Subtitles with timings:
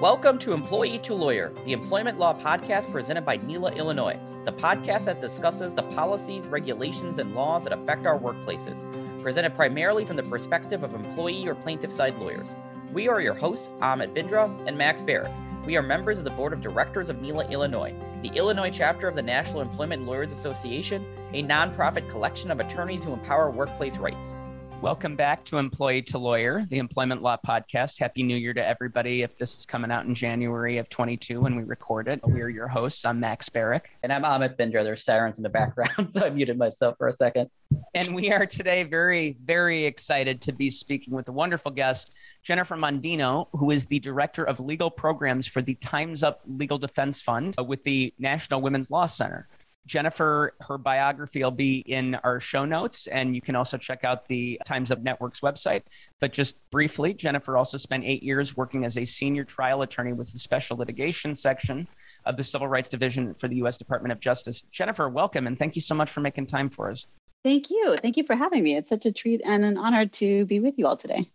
[0.00, 5.06] Welcome to Employee to Lawyer, the employment law podcast presented by NELA Illinois, the podcast
[5.06, 8.76] that discusses the policies, regulations, and laws that affect our workplaces,
[9.22, 12.46] presented primarily from the perspective of employee or plaintiff side lawyers.
[12.92, 15.32] We are your hosts, Amit Bindra and Max Barrett.
[15.64, 19.14] We are members of the board of directors of NELA Illinois, the Illinois chapter of
[19.14, 24.34] the National Employment Lawyers Association, a nonprofit collection of attorneys who empower workplace rights.
[24.82, 27.98] Welcome back to Employee to Lawyer, the employment law podcast.
[27.98, 29.22] Happy New Year to everybody.
[29.22, 32.48] If this is coming out in January of 22 when we record it, we are
[32.50, 33.04] your hosts.
[33.04, 33.82] I'm Max Barrett.
[34.02, 34.84] And I'm Amit Bindra.
[34.84, 37.50] There's sirens in the background, so I muted myself for a second.
[37.94, 42.12] And we are today very, very excited to be speaking with a wonderful guest,
[42.42, 47.22] Jennifer Mondino, who is the Director of Legal Programs for the Time's Up Legal Defense
[47.22, 49.48] Fund uh, with the National Women's Law Center.
[49.86, 54.26] Jennifer, her biography will be in our show notes, and you can also check out
[54.26, 55.82] the Times Up Network's website.
[56.20, 60.32] But just briefly, Jennifer also spent eight years working as a senior trial attorney with
[60.32, 61.86] the Special Litigation Section
[62.24, 63.78] of the Civil Rights Division for the U.S.
[63.78, 64.62] Department of Justice.
[64.72, 67.06] Jennifer, welcome, and thank you so much for making time for us.
[67.44, 67.96] Thank you.
[68.02, 68.76] Thank you for having me.
[68.76, 71.30] It's such a treat and an honor to be with you all today.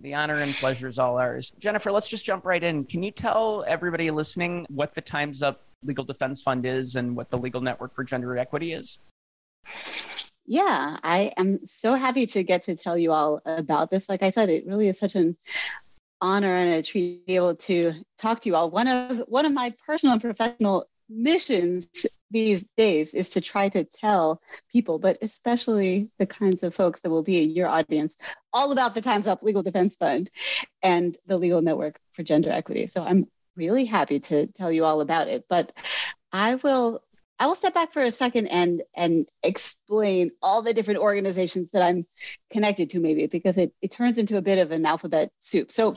[0.00, 1.52] The honor and pleasure is all ours.
[1.58, 2.84] Jennifer, let's just jump right in.
[2.84, 7.30] Can you tell everybody listening what the Time's Up Legal Defense Fund is and what
[7.30, 8.98] the Legal Network for Gender Equity is?
[10.46, 14.08] Yeah, I am so happy to get to tell you all about this.
[14.08, 15.36] Like I said, it really is such an
[16.20, 18.70] honor and a treat to be able to talk to you all.
[18.70, 21.88] One of one of my personal and professional missions
[22.30, 24.40] these days is to try to tell
[24.72, 28.16] people, but especially the kinds of folks that will be in your audience,
[28.52, 30.30] all about the Times Up Legal Defense Fund
[30.82, 32.86] and the Legal Network for Gender Equity.
[32.88, 35.44] So I'm really happy to tell you all about it.
[35.48, 35.72] But
[36.32, 37.02] I will
[37.38, 41.82] I will step back for a second and and explain all the different organizations that
[41.82, 42.06] I'm
[42.50, 45.70] connected to, maybe because it, it turns into a bit of an alphabet soup.
[45.70, 45.96] So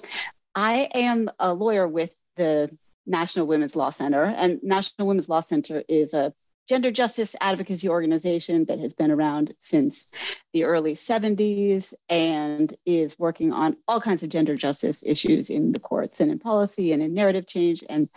[0.54, 2.70] I am a lawyer with the
[3.06, 6.34] National Women's Law Center, and National Women's Law Center is a
[6.70, 10.06] gender justice advocacy organization that has been around since
[10.54, 15.80] the early 70s and is working on all kinds of gender justice issues in the
[15.80, 18.08] courts and in policy and in narrative change and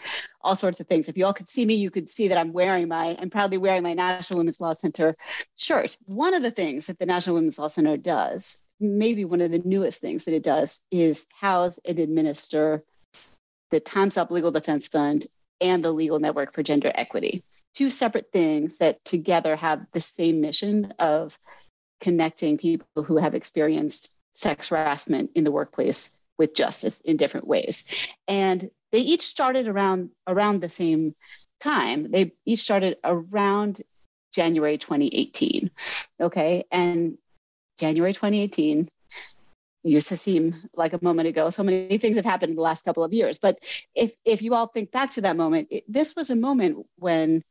[0.42, 1.08] all sorts of things.
[1.08, 3.56] If you all could see me, you could see that I'm wearing my, I'm proudly
[3.56, 5.16] wearing my National Women's Law Center
[5.56, 5.96] shirt.
[6.04, 9.62] One of the things that the National Women's Law Center does, maybe one of the
[9.64, 12.84] newest things that it does, is house and administer
[13.70, 15.26] the Time's Up Legal Defense Fund
[15.62, 20.40] and the Legal Network for Gender Equity two separate things that together have the same
[20.40, 21.38] mission of
[22.00, 27.84] connecting people who have experienced sex harassment in the workplace with justice in different ways.
[28.26, 31.14] And they each started around around the same
[31.60, 32.10] time.
[32.10, 33.82] They each started around
[34.34, 35.70] January 2018.
[36.20, 36.64] Okay.
[36.70, 37.18] And
[37.78, 38.88] January 2018
[39.82, 41.50] used to seem like a moment ago.
[41.50, 43.38] So many things have happened in the last couple of years.
[43.38, 43.59] But
[43.94, 47.43] if if you all think back to that moment, it, this was a moment when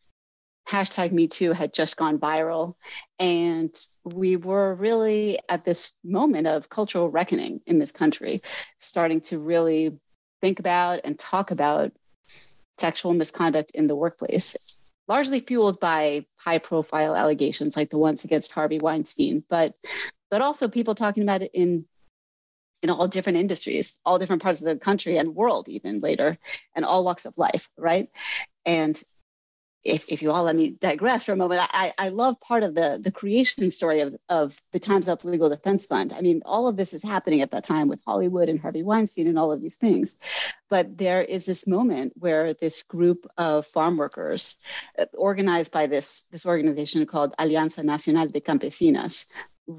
[0.68, 2.75] hashtag me too had just gone viral
[3.20, 8.41] and we were really at this moment of cultural reckoning in this country
[8.78, 9.97] starting to really
[10.40, 11.91] think about and talk about
[12.78, 14.56] sexual misconduct in the workplace
[15.08, 19.74] largely fueled by high profile allegations like the ones against harvey weinstein but
[20.30, 21.86] but also people talking about it in
[22.81, 26.38] in all different industries all different parts of the country and world even later
[26.75, 28.09] and all walks of life right
[28.66, 29.02] and
[29.84, 32.75] if, if you all let me digress for a moment, I, I love part of
[32.75, 36.14] the, the creation story of, of the Time's Up Legal Defense Fund.
[36.14, 39.28] I mean, all of this is happening at that time with Hollywood and Harvey Weinstein
[39.28, 40.18] and all of these things.
[40.70, 44.58] But there is this moment where this group of farm workers,
[45.00, 49.25] uh, organized by this, this organization called Alianza Nacional de Campesinas,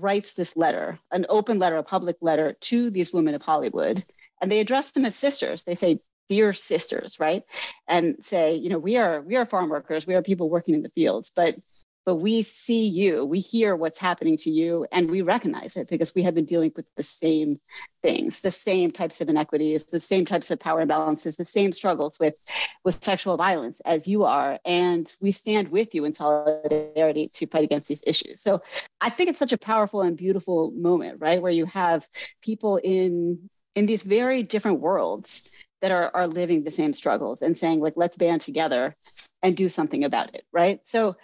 [0.01, 4.05] writes this letter, an open letter, a public letter to these women of Hollywood.
[4.41, 5.65] And they address them as sisters.
[5.65, 7.45] They say, dear sisters, right?
[7.87, 10.83] And say, you know, we are we are farm workers, we are people working in
[10.83, 11.57] the fields, but
[12.05, 16.15] but we see you, we hear what's happening to you, and we recognize it because
[16.15, 17.61] we have been dealing with the same
[18.03, 22.19] things, the same types of inequities, the same types of power imbalances, the same struggles
[22.19, 22.35] with,
[22.85, 24.59] with sexual violence as you are.
[24.65, 28.41] And we stand with you in solidarity to fight against these issues.
[28.41, 28.63] So
[29.01, 31.41] I think it's such a powerful and beautiful moment, right?
[31.41, 32.09] Where you have
[32.43, 35.49] people in in these very different worlds
[35.81, 38.95] that are, are living the same struggles and saying like let's band together
[39.43, 41.17] and do something about it right so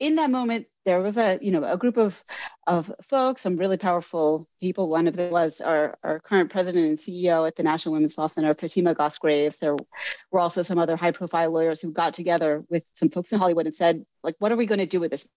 [0.00, 2.22] in that moment there was a you know a group of
[2.66, 4.90] of folks some really powerful people.
[4.90, 8.26] One of them was our, our current president and ceo at the national women's law
[8.26, 9.76] center fatima goss-graves there
[10.30, 13.66] were also some other high profile lawyers who got together with some folks in hollywood
[13.66, 15.28] and said like what are we going to do with this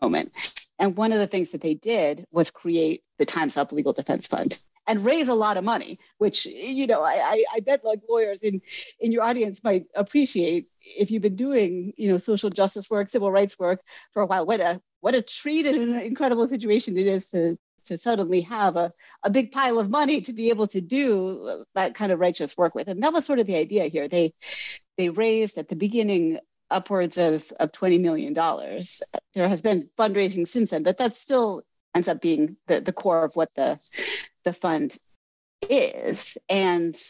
[0.00, 0.32] moment
[0.80, 4.26] And one of the things that they did was create the Time's Up Legal Defense
[4.26, 8.42] Fund and raise a lot of money, which you know I, I, bet like lawyers
[8.42, 8.62] in
[8.98, 13.30] in your audience might appreciate if you've been doing you know social justice work, civil
[13.30, 13.82] rights work
[14.12, 14.46] for a while.
[14.46, 18.76] What a what a treat and an incredible situation it is to to suddenly have
[18.76, 18.92] a,
[19.22, 22.74] a big pile of money to be able to do that kind of righteous work
[22.74, 22.88] with.
[22.88, 24.08] And that was sort of the idea here.
[24.08, 24.34] They
[24.96, 26.38] they raised at the beginning
[26.70, 28.34] upwards of, of $20 million.
[28.34, 31.62] There has been fundraising since then, but that still
[31.94, 33.78] ends up being the, the core of what the,
[34.44, 34.96] the fund
[35.68, 36.38] is.
[36.48, 37.00] And,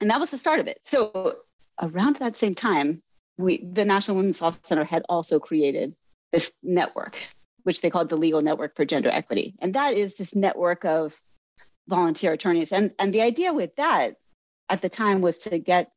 [0.00, 0.80] and that was the start of it.
[0.84, 1.34] So
[1.80, 3.02] around that same time,
[3.38, 5.94] we, the National Women's Law Center had also created
[6.32, 7.16] this network,
[7.62, 9.54] which they called the Legal Network for Gender Equity.
[9.60, 11.20] And that is this network of
[11.88, 12.72] volunteer attorneys.
[12.72, 14.16] And, and the idea with that
[14.68, 15.92] at the time was to get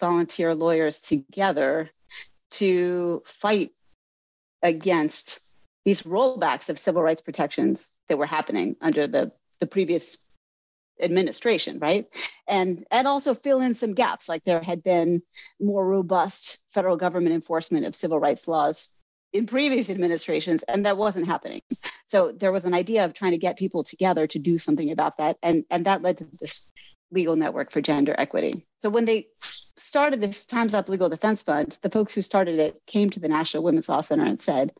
[0.00, 1.90] volunteer lawyers together
[2.52, 3.72] to fight
[4.62, 5.40] against
[5.84, 10.18] these rollbacks of civil rights protections that were happening under the, the previous
[11.00, 12.06] administration, right?
[12.48, 15.22] And and also fill in some gaps, like there had been
[15.60, 18.90] more robust federal government enforcement of civil rights laws
[19.32, 21.60] in previous administrations, and that wasn't happening.
[22.04, 25.18] So there was an idea of trying to get people together to do something about
[25.18, 26.68] that, and and that led to this
[27.10, 28.66] legal network for gender equity.
[28.78, 29.28] So when they
[29.76, 33.28] started this Time's Up Legal Defense Fund, the folks who started it came to the
[33.28, 34.72] National Women's Law Center and said,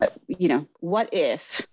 [0.00, 1.66] uh, you know, what if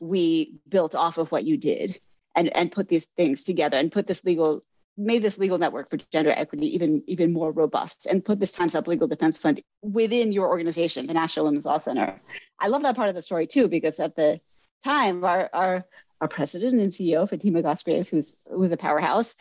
[0.00, 1.98] we built off of what you did
[2.34, 4.62] and, and put these things together and put this legal
[4.98, 8.74] made this legal network for gender equity even even more robust and put this times
[8.74, 12.20] up legal defense fund within your organization the national women's law center
[12.58, 14.38] i love that part of the story too because at the
[14.84, 15.84] time our our
[16.22, 19.34] our president and ceo fatima Goss Graves, who's who's a powerhouse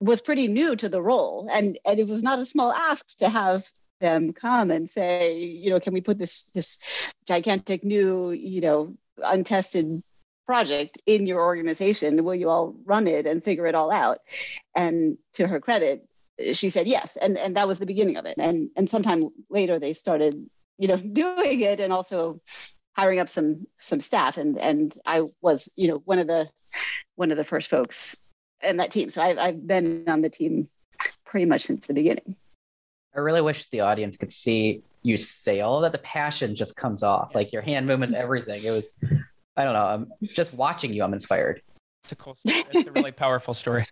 [0.00, 1.48] was pretty new to the role.
[1.50, 3.64] And and it was not a small ask to have
[4.00, 6.78] them come and say you know can we put this this
[7.26, 10.02] gigantic new you know untested
[10.46, 12.22] project in your organization?
[12.24, 14.18] Will you all run it and figure it all out?
[14.74, 16.08] And to her credit
[16.52, 17.16] she said yes.
[17.20, 18.36] And and that was the beginning of it.
[18.38, 20.34] And and sometime later they started
[20.78, 22.40] you know doing it and also
[22.96, 26.48] hiring up some some staff and and i was you know one of the
[27.16, 28.16] one of the first folks
[28.62, 29.10] in that team.
[29.10, 30.68] So I've, I've been on the team
[31.24, 32.36] pretty much since the beginning.
[33.14, 35.92] I really wish the audience could see you say all that.
[35.92, 38.60] The passion just comes off, like your hand movements, everything.
[38.64, 38.96] It was,
[39.56, 39.84] I don't know.
[39.84, 41.04] I'm just watching you.
[41.04, 41.62] I'm inspired.
[42.02, 42.34] It's a cool.
[42.34, 42.64] Story.
[42.72, 43.86] It's a really powerful story.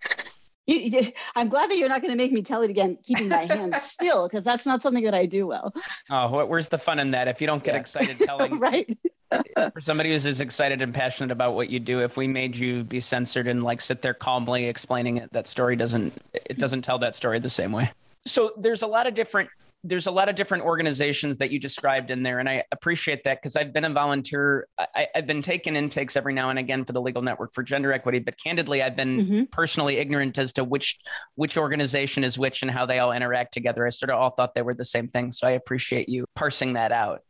[0.67, 3.29] You, you, I'm glad that you're not going to make me tell it again, keeping
[3.29, 5.75] my hands still, because that's not something that I do well.
[6.09, 7.27] Oh, where's the fun in that?
[7.29, 7.81] If you don't get yeah.
[7.81, 8.97] excited telling, right?
[9.73, 12.85] for somebody who's as excited and passionate about what you do, if we made you
[12.85, 16.99] be censored and like sit there calmly explaining it, that story doesn't it doesn't tell
[16.99, 17.91] that story the same way.
[18.25, 19.49] So there's a lot of different
[19.85, 23.43] there's a lot of different organizations that you described in there, and I appreciate that
[23.43, 24.69] because I've been a volunteer.
[24.79, 27.93] I, have been taking intakes every now and again for the Legal Network for Gender
[27.93, 29.43] Equity, but candidly, I've been mm-hmm.
[29.51, 31.01] personally ignorant as to which
[31.35, 33.85] which organization is which and how they all interact together.
[33.85, 36.75] I sort of all thought they were the same thing, so I appreciate you parsing
[36.75, 37.23] that out.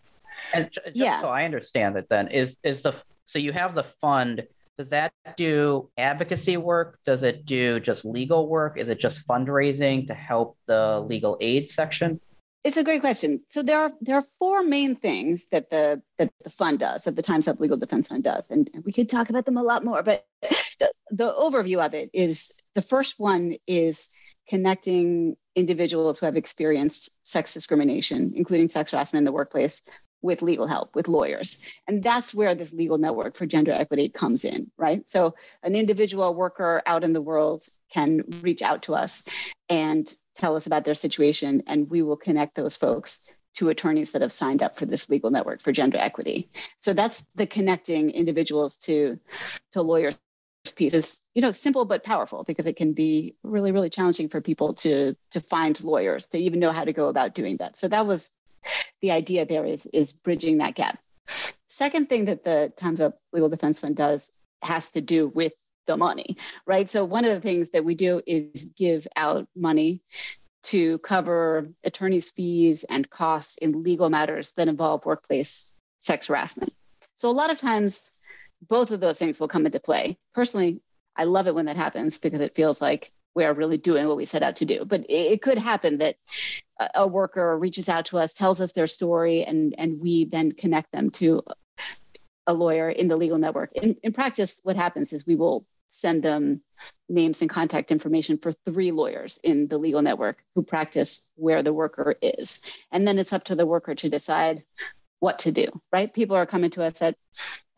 [0.53, 1.23] And just yeah.
[1.23, 2.95] so I understand it, then is is the
[3.25, 4.47] so you have the fund.
[4.77, 6.99] Does that do advocacy work?
[7.05, 8.79] Does it do just legal work?
[8.79, 12.21] Is it just fundraising to help the legal aid section?
[12.65, 13.41] It's a great question.
[13.49, 17.17] So there are there are four main things that the that the fund does, that
[17.17, 19.85] the Times Up Legal Defense Fund does, and we could talk about them a lot
[19.85, 20.03] more.
[20.03, 20.27] But
[20.79, 24.09] the, the overview of it is the first one is
[24.49, 29.83] connecting individuals who have experienced sex discrimination, including sex harassment in the workplace,
[30.23, 31.59] with legal help, with lawyers.
[31.89, 35.07] And that's where this legal network for gender equity comes in, right?
[35.09, 39.25] So an individual worker out in the world can reach out to us
[39.69, 44.23] and tell us about their situation, and we will connect those folks to attorneys that
[44.23, 46.51] have signed up for this legal network for gender equity.
[46.81, 49.19] So that's the connecting individuals to,
[49.73, 50.15] to lawyers
[50.77, 54.41] piece is you know simple but powerful because it can be really really challenging for
[54.41, 57.89] people to to find lawyers to even know how to go about doing that so
[57.89, 58.31] that was
[59.01, 60.99] the idea there is is bridging that gap.
[61.67, 65.53] Second thing that the Times Up Legal Defense Fund does has to do with
[65.87, 66.37] the money,
[66.67, 66.89] right?
[66.89, 70.01] So one of the things that we do is give out money
[70.65, 76.73] to cover attorneys' fees and costs in legal matters that involve workplace sex harassment.
[77.17, 78.13] So a lot of times
[78.69, 80.19] both of those things will come into play.
[80.35, 80.81] Personally,
[81.17, 84.17] I love it when that happens because it feels like we are really doing what
[84.17, 84.85] we set out to do.
[84.85, 86.17] But it, it could happen that
[86.95, 90.93] a worker reaches out to us, tells us their story, and and we then connect
[90.93, 91.43] them to
[92.47, 93.73] a lawyer in the legal network.
[93.73, 96.63] In, in practice, what happens is we will send them
[97.09, 101.73] names and contact information for three lawyers in the legal network who practice where the
[101.73, 102.61] worker is.
[102.91, 104.65] And then it's up to the worker to decide
[105.21, 106.13] what to do, right?
[106.13, 107.17] People are coming to us at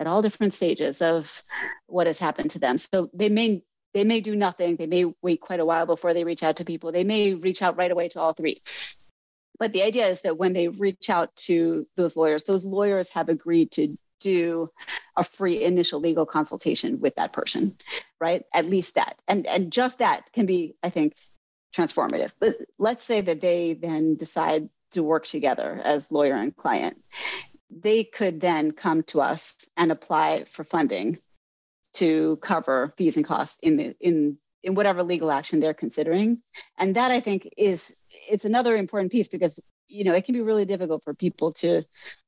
[0.00, 1.42] at all different stages of
[1.87, 2.78] what has happened to them.
[2.78, 4.76] So they may they may do nothing.
[4.76, 6.90] They may wait quite a while before they reach out to people.
[6.90, 8.61] They may reach out right away to all three.
[9.59, 13.28] But the idea is that when they reach out to those lawyers, those lawyers have
[13.28, 14.71] agreed to do
[15.16, 17.76] a free initial legal consultation with that person,
[18.21, 18.45] right?
[18.52, 19.16] At least that.
[19.28, 21.14] And and just that can be, I think,
[21.76, 22.33] transformative.
[22.40, 26.97] But let's say that they then decide to work together as lawyer and client.
[27.71, 31.19] They could then come to us and apply for funding
[31.95, 36.40] to cover fees and costs in the in in whatever legal action they're considering.
[36.78, 37.97] And that I think is
[38.31, 41.83] it's another important piece because you know it can be really difficult for people to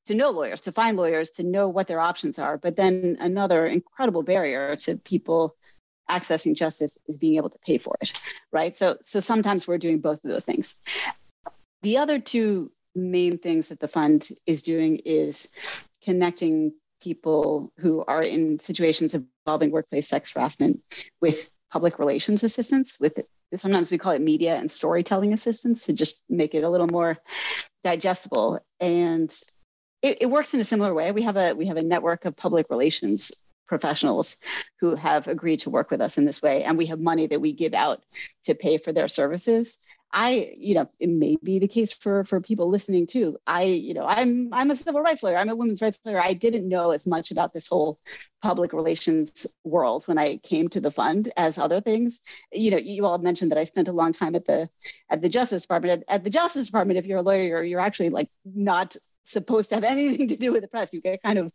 [0.07, 2.59] to know lawyers to find lawyers to know what their options are.
[2.59, 5.57] But then another incredible barrier to people
[6.09, 8.21] accessing justice is being able to pay for it
[8.53, 8.77] right?
[8.77, 10.77] So so sometimes we're doing both of those things.
[11.83, 15.49] The other two main things that the fund is doing is
[16.03, 16.73] connecting
[17.03, 20.83] people who are in situations involving workplace sex harassment
[21.21, 23.19] with public relations assistance with
[23.57, 27.19] sometimes we call it media and storytelling assistance to just make it a little more
[27.83, 28.61] digestible.
[28.81, 29.31] And
[30.03, 31.13] it, it works in a similar way.
[31.13, 33.33] We have a we have a network of public relations
[33.67, 34.37] professionals
[34.81, 36.63] who have agreed to work with us in this way.
[36.65, 38.03] And we have money that we give out
[38.45, 39.79] to pay for their services
[40.19, 43.37] I, you know, it may be the case for for people listening too.
[43.47, 45.37] I, you know, I'm I'm a civil rights lawyer.
[45.37, 46.19] I'm a women's rights lawyer.
[46.19, 48.01] I didn't know as much about this whole
[48.41, 52.23] public relations world when I came to the fund as other things.
[52.51, 54.71] You know, you all mentioned that I spent a long time at the
[55.11, 56.05] at the Justice Department.
[56.09, 58.97] At, at the Justice Department, if you're a lawyer, you're, you're actually like not
[59.27, 60.93] supposed to have anything to do with the press.
[60.93, 61.53] You get kind of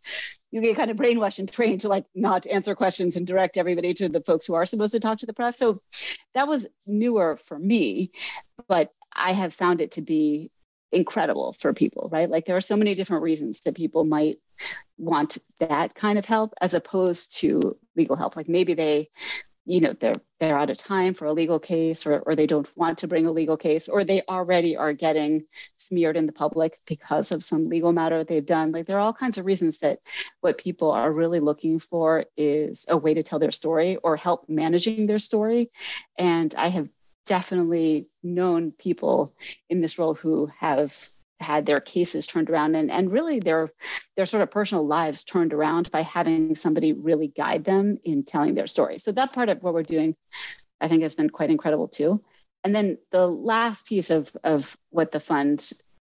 [0.52, 3.94] you get kind of brainwashed and trained to like not answer questions and direct everybody
[3.96, 5.58] to the folks who are supposed to talk to the press.
[5.58, 5.82] So
[6.34, 8.12] that was newer for me,
[8.72, 10.50] but I have found it to be
[10.94, 12.30] incredible for people, right?
[12.30, 14.38] Like there are so many different reasons that people might
[14.98, 18.38] want that kind of help as opposed to legal help.
[18.38, 19.10] Like maybe they
[19.66, 22.68] you know they're they're out of time for a legal case or, or they don't
[22.76, 26.80] want to bring a legal case or they already are getting smeared in the public
[26.88, 30.00] because of some legal matter they've done like there are all kinds of reasons that
[30.40, 34.50] what people are really looking for is a way to tell their story or help
[34.50, 35.70] managing their story
[36.18, 36.90] and i have
[37.26, 39.34] definitely known people
[39.70, 40.96] in this role who have
[41.40, 43.72] had their cases turned around and, and really their
[44.16, 48.54] their sort of personal lives turned around by having somebody really guide them in telling
[48.54, 49.00] their story.
[49.00, 50.16] So that part of what we're doing,
[50.80, 52.24] I think, has been quite incredible too.
[52.64, 55.68] And then the last piece of of what the fund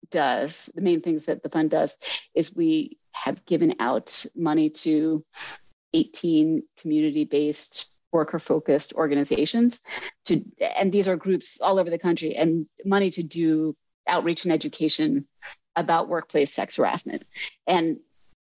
[0.09, 1.97] does, the main things that the fund does,
[2.33, 5.23] is we have given out money to
[5.93, 9.81] 18 community-based worker focused organizations
[10.25, 13.75] to and these are groups all over the country and money to do
[14.09, 15.25] outreach and education
[15.75, 17.23] about workplace sex harassment.
[17.67, 17.99] And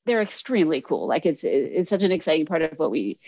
[0.05, 1.07] they're extremely cool.
[1.07, 3.19] Like it's it's such an exciting part of what we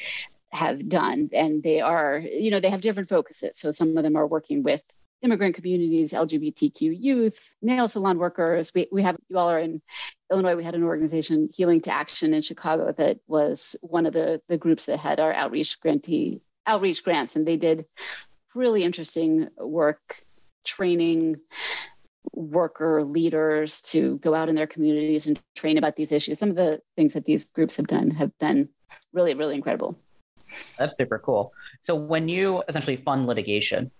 [0.51, 1.29] have done.
[1.33, 3.59] And they are, you know, they have different focuses.
[3.59, 4.83] So some of them are working with
[5.23, 8.71] immigrant communities, LGBTQ youth, nail salon workers.
[8.75, 9.81] We, we have, you all are in
[10.31, 14.41] Illinois, we had an organization, Healing to Action in Chicago, that was one of the,
[14.49, 17.35] the groups that had our outreach grantee, outreach grants.
[17.35, 17.85] And they did
[18.53, 20.17] really interesting work
[20.65, 21.37] training
[22.33, 26.39] worker leaders to go out in their communities and train about these issues.
[26.39, 28.69] Some of the things that these groups have done have been
[29.13, 29.97] really, really incredible.
[30.77, 31.53] That's super cool.
[31.81, 33.91] So when you essentially fund litigation,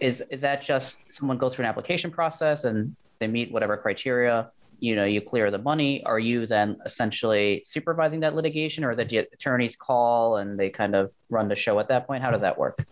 [0.00, 4.50] is is that just someone goes through an application process and they meet whatever criteria?
[4.80, 6.02] You know, you clear the money.
[6.04, 11.12] Are you then essentially supervising that litigation, or the attorneys call and they kind of
[11.30, 12.22] run the show at that point?
[12.22, 12.84] How does that work?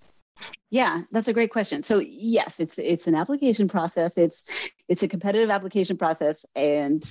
[0.71, 1.83] Yeah, that's a great question.
[1.83, 4.17] So yes, it's it's an application process.
[4.17, 4.45] It's
[4.89, 7.05] it's a competitive application process, and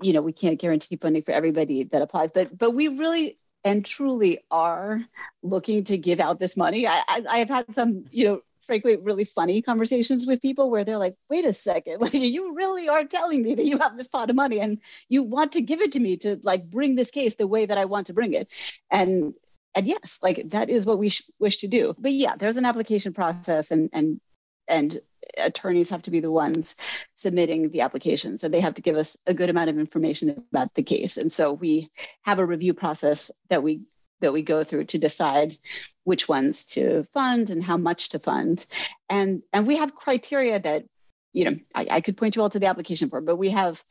[0.00, 3.84] you know we can't guarantee funding for everybody that applies, but but we really and
[3.84, 5.00] truly are
[5.42, 6.86] looking to give out this money.
[6.86, 10.98] I, I I've had some you know frankly really funny conversations with people where they're
[10.98, 14.30] like wait a second like you really are telling me that you have this pot
[14.30, 14.78] of money and
[15.08, 17.78] you want to give it to me to like bring this case the way that
[17.78, 18.48] i want to bring it.
[18.90, 19.34] And
[19.74, 21.94] and yes like that is what we sh- wish to do.
[21.98, 24.20] But yeah there's an application process and and
[24.68, 25.00] and
[25.38, 26.76] attorneys have to be the ones
[27.14, 28.36] submitting the application.
[28.36, 31.16] So they have to give us a good amount of information about the case.
[31.16, 31.90] And so we
[32.22, 33.82] have a review process that we
[34.22, 35.58] that we go through to decide
[36.04, 38.64] which ones to fund and how much to fund.
[39.08, 40.84] And and we have criteria that
[41.32, 43.82] you know I, I could point you all to the application form but we have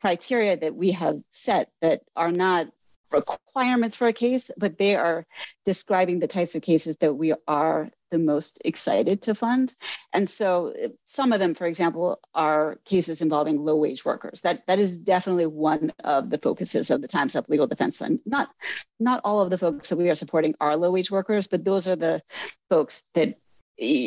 [0.00, 2.68] criteria that we have set that are not
[3.10, 5.26] requirements for a case, but they are
[5.64, 9.74] describing the types of cases that we are the most excited to fund.
[10.12, 10.72] And so
[11.04, 14.42] some of them, for example, are cases involving low wage workers.
[14.42, 18.20] That that is definitely one of the focuses of the Times Up Legal Defense Fund.
[18.26, 18.50] Not
[18.98, 21.88] not all of the folks that we are supporting are low wage workers, but those
[21.88, 22.22] are the
[22.70, 23.38] folks that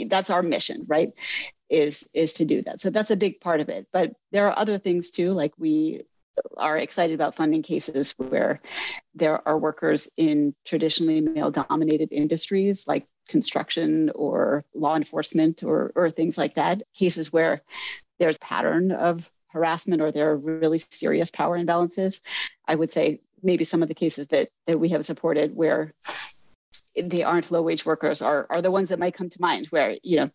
[0.07, 1.11] that's our mission, right?
[1.69, 2.81] Is is to do that.
[2.81, 3.87] So that's a big part of it.
[3.91, 6.03] But there are other things too, like we
[6.57, 8.61] are excited about funding cases where
[9.15, 16.09] there are workers in traditionally male dominated industries like construction or law enforcement or, or
[16.09, 17.61] things like that, cases where
[18.19, 22.21] there's pattern of harassment or there are really serious power imbalances.
[22.67, 25.93] I would say maybe some of the cases that, that we have supported where
[26.95, 29.97] they aren't low wage workers are, are the ones that might come to mind where,
[30.03, 30.29] you know,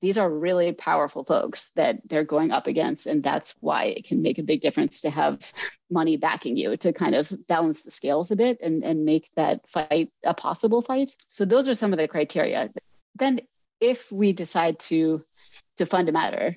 [0.00, 3.06] these are really powerful folks that they're going up against.
[3.06, 5.52] And that's why it can make a big difference to have
[5.90, 9.68] money backing you to kind of balance the scales a bit and, and make that
[9.68, 11.14] fight a possible fight.
[11.28, 12.70] So those are some of the criteria.
[13.16, 13.40] Then
[13.80, 15.24] if we decide to
[15.76, 16.56] to fund a matter,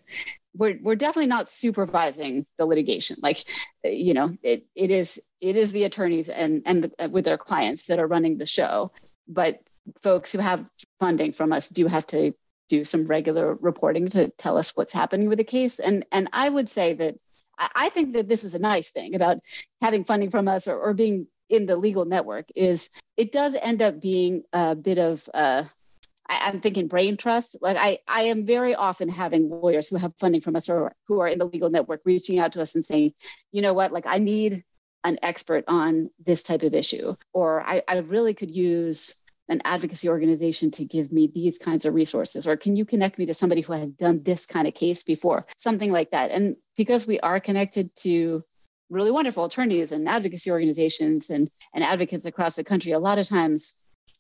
[0.56, 3.18] we're, we're definitely not supervising the litigation.
[3.22, 3.44] Like,
[3.84, 7.38] you know, it, it is it is the attorneys and and the, uh, with their
[7.38, 8.92] clients that are running the show.
[9.28, 9.62] But
[10.02, 10.66] folks who have
[11.00, 12.34] funding from us do have to
[12.70, 15.80] do some regular reporting to tell us what's happening with the case.
[15.80, 17.16] And and I would say that
[17.58, 19.38] I think that this is a nice thing about
[19.82, 23.82] having funding from us or, or being in the legal network is it does end
[23.82, 25.64] up being a bit of uh,
[26.28, 27.58] I, am thinking brain trust.
[27.62, 31.20] Like I, I am very often having lawyers who have funding from us or who
[31.20, 33.14] are in the legal network reaching out to us and saying,
[33.52, 34.64] you know what, like I need
[35.04, 39.16] an expert on this type of issue, or I, I really could use
[39.54, 42.46] an advocacy organization to give me these kinds of resources?
[42.48, 45.46] Or can you connect me to somebody who has done this kind of case before?
[45.56, 46.32] Something like that.
[46.32, 48.44] And because we are connected to
[48.90, 53.28] really wonderful attorneys and advocacy organizations and, and advocates across the country a lot of
[53.28, 53.76] times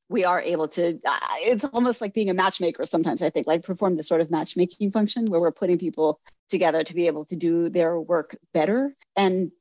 [0.09, 3.61] we are able to uh, it's almost like being a matchmaker sometimes i think like
[3.61, 6.19] perform this sort of matchmaking function where we're putting people
[6.53, 8.95] together to be able to do their work better.
[9.15, 9.51] And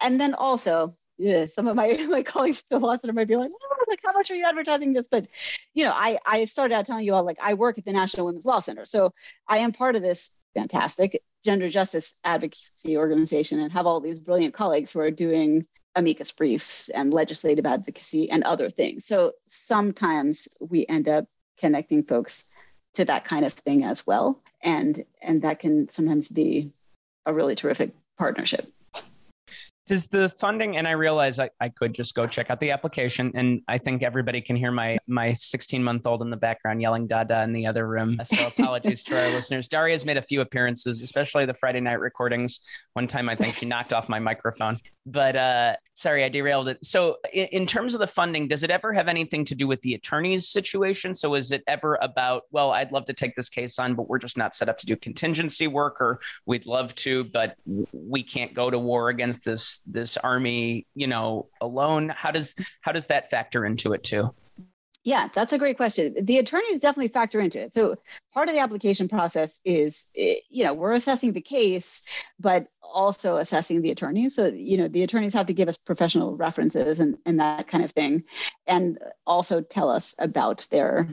[0.00, 3.36] and then also yeah, some of my my colleagues at the law center might be
[3.36, 5.08] like, oh, like how much are you advertising this?
[5.08, 5.26] But
[5.74, 8.26] you know, I I started out telling you all like I work at the National
[8.26, 9.12] Women's Law Center, so
[9.46, 14.54] I am part of this fantastic gender justice advocacy organization and have all these brilliant
[14.54, 19.06] colleagues who are doing amicus briefs and legislative advocacy and other things.
[19.06, 21.26] So sometimes we end up
[21.58, 22.44] connecting folks
[22.94, 26.72] to that kind of thing as well, and and that can sometimes be
[27.26, 28.66] a really terrific partnership.
[29.90, 33.32] Does the funding, and I realize I, I could just go check out the application,
[33.34, 37.08] and I think everybody can hear my my 16 month old in the background yelling
[37.08, 38.16] "Dada" in the other room.
[38.24, 39.68] So apologies to our listeners.
[39.68, 42.60] Daria's made a few appearances, especially the Friday night recordings.
[42.92, 44.78] One time, I think she knocked off my microphone.
[45.06, 46.84] But uh, sorry, I derailed it.
[46.84, 49.80] So, in, in terms of the funding, does it ever have anything to do with
[49.82, 51.14] the attorney's situation?
[51.14, 54.18] So, is it ever about, well, I'd love to take this case on, but we're
[54.18, 57.56] just not set up to do contingency work, or we'd love to, but
[57.92, 62.08] we can't go to war against this this army, you know, alone?
[62.08, 64.34] How does how does that factor into it too?
[65.02, 66.14] Yeah, that's a great question.
[66.20, 67.72] The attorneys definitely factor into it.
[67.72, 67.96] So
[68.34, 72.02] part of the application process is, eh, you know, we're assessing the case,
[72.38, 74.34] but also assessing the attorneys.
[74.34, 77.82] So, you know, the attorneys have to give us professional references and, and that kind
[77.82, 78.24] of thing,
[78.66, 81.08] and also tell us about their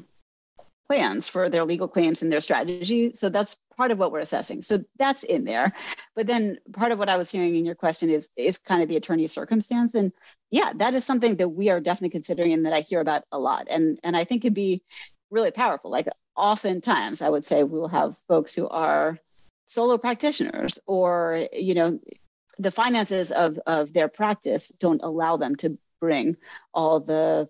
[0.89, 3.11] plans for their legal claims and their strategy.
[3.13, 4.61] So that's part of what we're assessing.
[4.61, 5.73] So that's in there.
[6.15, 8.89] But then part of what I was hearing in your question is is kind of
[8.89, 9.95] the attorney's circumstance.
[9.95, 10.13] And
[10.49, 13.39] yeah, that is something that we are definitely considering and that I hear about a
[13.39, 13.67] lot.
[13.69, 14.83] And and I think it'd be
[15.29, 15.91] really powerful.
[15.91, 19.19] Like oftentimes I would say we will have folks who are
[19.65, 21.99] solo practitioners or, you know,
[22.59, 26.37] the finances of, of their practice don't allow them to bring
[26.73, 27.49] all the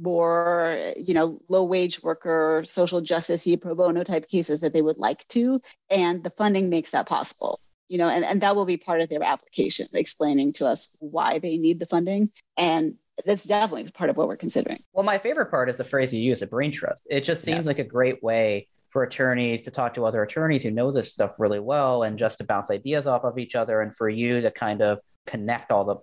[0.00, 4.98] more you know low wage worker social justice pro bono type cases that they would
[4.98, 8.76] like to and the funding makes that possible you know and, and that will be
[8.76, 13.90] part of their application explaining to us why they need the funding and that's definitely
[13.92, 14.82] part of what we're considering.
[14.92, 17.06] Well my favorite part is the phrase you use a brain trust.
[17.10, 17.66] It just seems yeah.
[17.68, 21.32] like a great way for attorneys to talk to other attorneys who know this stuff
[21.38, 24.50] really well and just to bounce ideas off of each other and for you to
[24.50, 25.96] kind of connect all the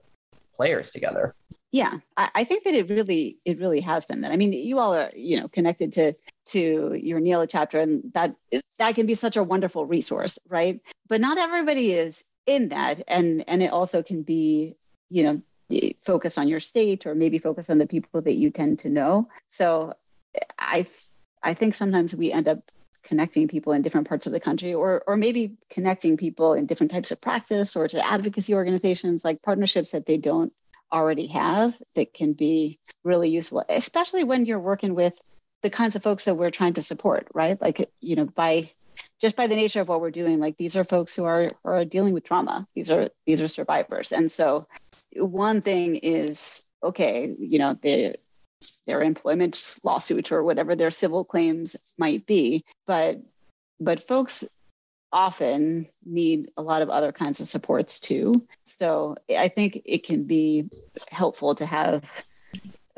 [0.55, 1.35] players together
[1.71, 4.31] yeah I, I, think that it really it really has been that.
[4.31, 6.13] I mean you all are you know connected to
[6.47, 8.35] to your NELA chapter and that
[8.79, 10.81] that can be such a wonderful resource right?
[11.07, 14.75] But not everybody is in that and and it also can be
[15.09, 15.41] you know
[16.03, 19.29] focus on your state or maybe focus on the people that you tend to know.
[19.47, 19.93] So
[20.57, 20.85] i
[21.43, 22.59] i think sometimes we end up
[23.03, 26.91] connecting people in different parts of the country or or maybe connecting people in different
[26.91, 30.53] types of practice or to advocacy organizations like partnerships that they don't
[30.91, 35.19] already have that can be really useful, especially when you're working with
[35.61, 37.59] the kinds of folks that we're trying to support, right?
[37.61, 38.71] Like, you know, by
[39.19, 41.85] just by the nature of what we're doing, like these are folks who are are
[41.85, 42.67] dealing with trauma.
[42.75, 44.11] These are these are survivors.
[44.11, 44.67] And so
[45.15, 48.15] one thing is, okay, you know, they
[48.85, 52.65] their employment lawsuit or whatever their civil claims might be.
[52.87, 53.21] But
[53.79, 54.43] but folks
[55.11, 58.33] often need a lot of other kinds of supports too.
[58.61, 60.69] So I think it can be
[61.09, 62.09] helpful to have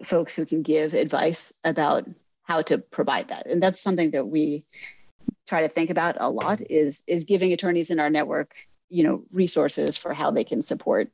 [0.05, 2.07] folks who can give advice about
[2.43, 3.47] how to provide that.
[3.47, 4.65] And that's something that we
[5.47, 8.53] try to think about a lot is is giving attorneys in our network,
[8.89, 11.09] you know, resources for how they can support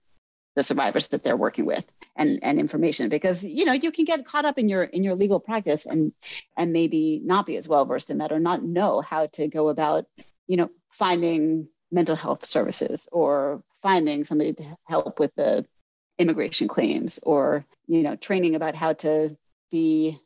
[0.56, 4.26] the survivors that they're working with and and information because you know you can get
[4.26, 6.12] caught up in your in your legal practice and
[6.58, 9.70] and maybe not be as well versed in that or not know how to go
[9.70, 10.06] about
[10.48, 15.66] you know finding mental health services or finding somebody to help with the
[16.20, 19.36] immigration claims or you know training about how to
[19.72, 20.20] be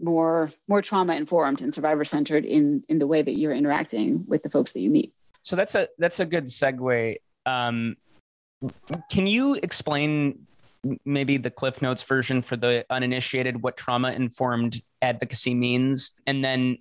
[0.00, 4.42] more more trauma informed and survivor centered in in the way that you're interacting with
[4.42, 5.12] the folks that you meet.
[5.42, 7.16] So that's a that's a good segue.
[7.46, 7.96] Um,
[9.10, 10.46] can you explain
[11.04, 16.12] maybe the cliff notes version for the uninitiated what trauma informed advocacy means?
[16.26, 16.78] And then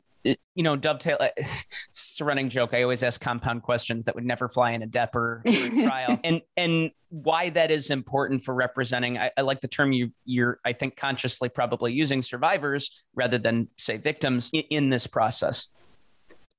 [0.56, 1.18] you know, dovetail.
[1.20, 2.74] Uh, it's a running joke.
[2.74, 6.20] I always ask compound questions that would never fly in a DEP or, or trial,
[6.24, 9.18] and and why that is important for representing.
[9.18, 13.70] I, I like the term you you're I think consciously probably using survivors rather than
[13.78, 15.70] say victims in, in this process.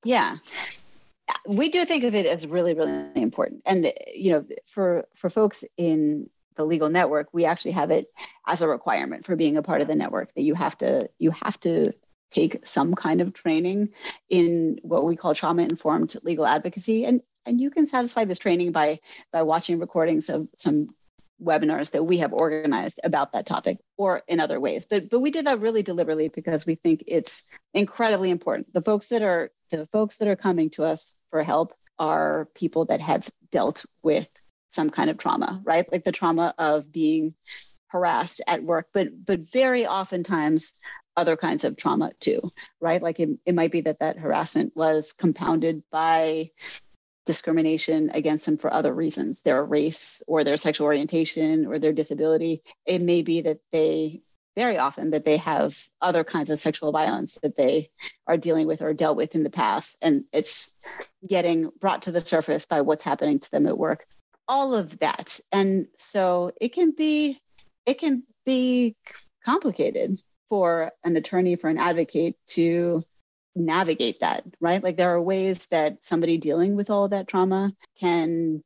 [0.05, 0.37] Yeah,
[1.47, 5.65] we do think of it as really really important, and you know, for for folks
[5.77, 8.07] in the legal network, we actually have it
[8.47, 11.31] as a requirement for being a part of the network that you have to you
[11.31, 11.93] have to
[12.31, 13.91] take some kind of training
[14.29, 17.05] in what we call trauma informed legal advocacy.
[17.05, 19.01] And and you can satisfy this training by
[19.33, 20.95] by watching recordings of some
[21.43, 24.85] webinars that we have organized about that topic or in other ways.
[24.89, 28.73] But but we did that really deliberately because we think it's incredibly important.
[28.73, 32.87] The folks that are the folks that are coming to us for help are people
[32.87, 34.29] that have dealt with
[34.69, 35.91] some kind of trauma right?
[35.91, 37.35] Like the trauma of being
[37.89, 38.89] harassed at work.
[38.93, 40.75] But but very oftentimes
[41.19, 43.03] other kinds of trauma too, right?
[43.03, 46.53] Like it, it might be that that harassment was compounded by
[47.27, 52.63] discrimination against them for other reasons, their race or their sexual orientation or their disability.
[52.87, 54.23] It may be that they
[54.55, 57.91] very often that they have other kinds of sexual violence that they
[58.27, 60.77] are dealing with or dealt with in the past and it's
[61.25, 64.05] getting brought to the surface by what's happening to them at work
[64.49, 67.41] all of that and so it can be
[67.87, 68.97] it can be
[69.45, 73.05] complicated for an attorney, for an advocate to
[73.55, 74.83] navigate that, right?
[74.83, 78.63] Like there are ways that somebody dealing with all that trauma can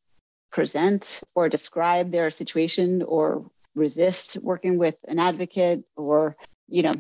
[0.51, 6.37] present or describe their situation or resist working with an advocate or,
[6.69, 6.95] you know,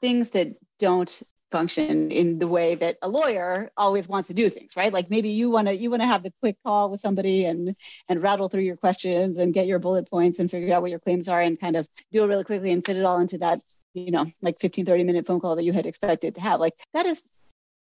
[0.00, 4.74] things that don't function in the way that a lawyer always wants to do things
[4.74, 7.44] right like maybe you want to you want to have the quick call with somebody
[7.44, 7.76] and
[8.08, 10.98] and rattle through your questions and get your bullet points and figure out what your
[10.98, 13.60] claims are and kind of do it really quickly and fit it all into that
[13.94, 16.60] you know, like 15, 30 minute phone call that you had expected to have.
[16.60, 17.22] Like that is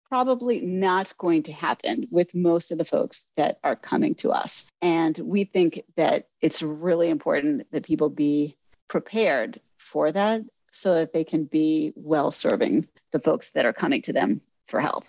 [0.09, 4.67] probably not going to happen with most of the folks that are coming to us.
[4.81, 10.41] And we think that it's really important that people be prepared for that
[10.71, 14.81] so that they can be well serving the folks that are coming to them for
[14.81, 15.05] help.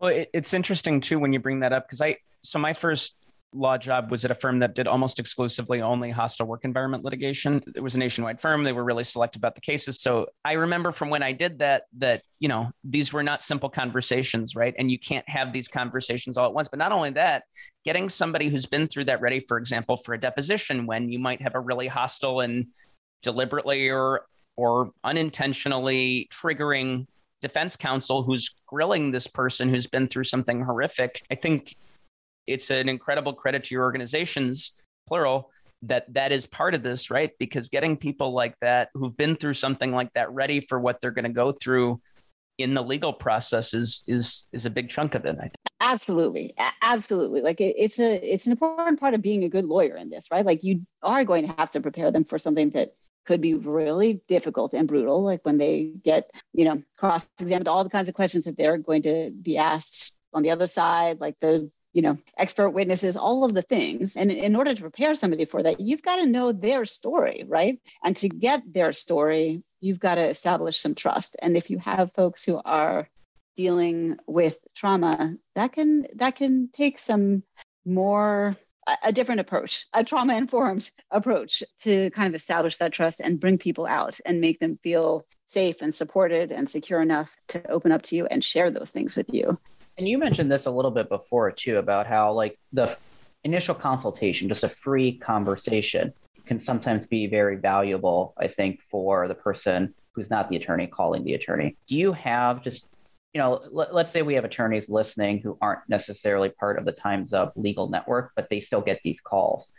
[0.00, 3.14] Well, it's interesting too when you bring that up because I, so my first
[3.52, 7.62] law job was at a firm that did almost exclusively only hostile work environment litigation.
[7.74, 8.62] It was a nationwide firm.
[8.62, 10.00] They were really select about the cases.
[10.00, 13.68] So I remember from when I did that, that, you know, these were not simple
[13.68, 14.74] conversations, right?
[14.78, 16.68] And you can't have these conversations all at once.
[16.68, 17.44] But not only that,
[17.84, 21.42] getting somebody who's been through that ready, for example, for a deposition when you might
[21.42, 22.66] have a really hostile and
[23.22, 24.22] deliberately or
[24.56, 27.06] or unintentionally triggering
[27.40, 31.22] defense counsel who's grilling this person who's been through something horrific.
[31.30, 31.76] I think
[32.46, 35.50] it's an incredible credit to your organizations, plural,
[35.82, 37.30] that that is part of this, right?
[37.38, 41.10] Because getting people like that who've been through something like that ready for what they're
[41.10, 42.00] going to go through
[42.58, 45.36] in the legal process is is is a big chunk of it.
[45.38, 45.54] I think.
[45.80, 47.40] Absolutely, absolutely.
[47.40, 50.26] Like it, it's a it's an important part of being a good lawyer in this,
[50.30, 50.44] right?
[50.44, 52.94] Like you are going to have to prepare them for something that
[53.26, 57.84] could be really difficult and brutal, like when they get you know cross examined, all
[57.84, 61.36] the kinds of questions that they're going to be asked on the other side, like
[61.40, 64.16] the you know, expert witnesses, all of the things.
[64.16, 67.80] And in order to prepare somebody for that, you've got to know their story, right?
[68.04, 71.36] And to get their story, you've got to establish some trust.
[71.40, 73.08] And if you have folks who are
[73.56, 77.42] dealing with trauma, that can that can take some
[77.84, 78.56] more
[79.02, 83.58] a different approach, a trauma informed approach to kind of establish that trust and bring
[83.58, 88.02] people out and make them feel safe and supported and secure enough to open up
[88.02, 89.58] to you and share those things with you.
[89.98, 92.96] And you mentioned this a little bit before too about how like the
[93.44, 96.12] initial consultation, just a free conversation,
[96.46, 101.24] can sometimes be very valuable, I think, for the person who's not the attorney calling
[101.24, 101.76] the attorney.
[101.86, 102.86] Do you have just
[103.32, 106.92] you know, let, us say we have attorneys listening who aren't necessarily part of the
[106.92, 109.72] Times Up legal network, but they still get these calls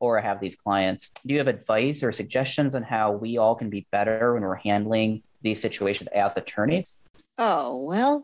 [0.00, 1.10] or have these clients.
[1.24, 4.56] Do you have advice or suggestions on how we all can be better when we're
[4.56, 6.98] handling these situations as attorneys?
[7.42, 8.22] Oh, well,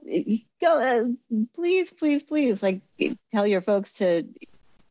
[0.60, 1.04] go, uh,
[1.54, 2.82] please, please, please, like
[3.32, 4.24] tell your folks to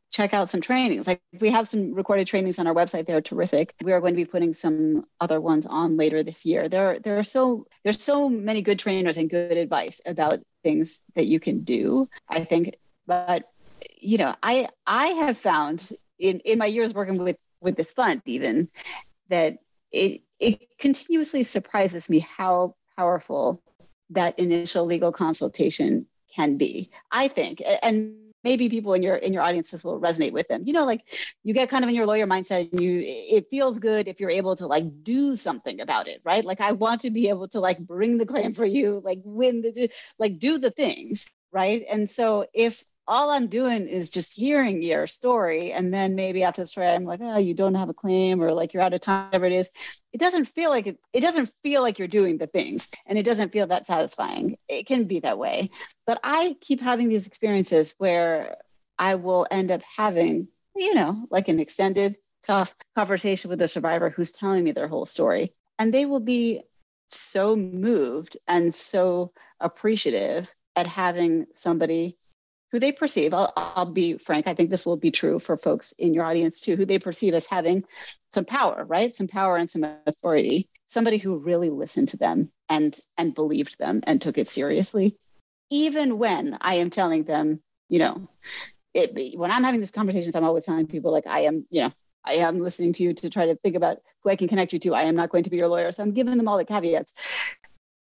[0.10, 1.06] check out some trainings.
[1.06, 3.06] Like we have some recorded trainings on our website.
[3.06, 3.76] They're terrific.
[3.84, 6.68] We are going to be putting some other ones on later this year.
[6.70, 11.28] There, there are so there's so many good trainers and good advice about things that
[11.28, 12.10] you can do.
[12.28, 13.44] I think, but
[14.02, 18.24] you know, I I have found in in my years working with with this fund
[18.26, 18.70] even
[19.30, 19.60] that
[19.92, 23.62] it it continuously surprises me how powerful
[24.12, 26.92] that initial legal consultation can be.
[27.12, 28.16] I think, and
[28.46, 30.64] maybe people in your in your audiences will resonate with them.
[30.66, 31.02] You know like
[31.44, 34.30] you get kind of in your lawyer mindset and you it feels good if you're
[34.30, 36.46] able to like do something about it right?
[36.46, 39.62] Like i want to be able to like bring the claim for you like win
[39.62, 39.90] the
[40.20, 41.84] like do the things right?
[41.90, 45.72] And so if all I'm doing is just hearing your story.
[45.72, 48.52] And then maybe after the story, I'm like, oh, you don't have a claim or
[48.52, 49.72] like you're out of time, whatever it is.
[50.12, 53.24] It doesn't feel like it, it doesn't feel like you're doing the things and it
[53.24, 54.58] doesn't feel that satisfying.
[54.68, 55.72] It can be that way.
[56.08, 58.58] But I keep having these experiences where
[58.98, 64.10] I will end up having, you know, like an extended, tough conversation with a survivor
[64.10, 65.54] who's telling me their whole story.
[65.78, 66.62] And they will be
[67.08, 72.18] so moved and so appreciative at having somebody
[72.76, 75.94] who they perceive, I'll, I'll, be frank, I think this will be true for folks
[75.94, 77.86] in your audience too, who they perceive as having
[78.34, 79.16] some power, right?
[79.16, 80.68] Some power and some authority.
[80.86, 85.16] Somebody who really listened to them and and believed them and took it seriously,
[85.70, 88.30] even when I am telling them, you know,
[88.94, 91.92] it, when I'm having these conversations, I'm always telling people like I am, you know,
[92.26, 94.80] I am listening to you to try to think about who I can connect you
[94.80, 94.94] to.
[94.94, 97.14] I am not going to be your lawyer, so I'm giving them all the caveats.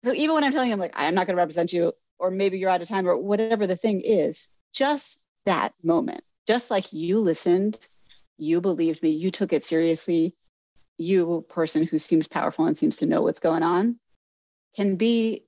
[0.04, 2.32] So even when I'm telling them like I am not going to represent you, or
[2.32, 6.94] maybe you're out of time, or whatever the thing is, just that moment, just like
[6.94, 7.80] you listened,
[8.38, 10.36] you believed me, you took it seriously,
[10.98, 13.98] you person who seems powerful and seems to know what's going on
[14.76, 15.44] can be